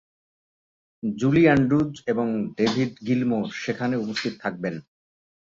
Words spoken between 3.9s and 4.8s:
উপস্থিত থাকবেন।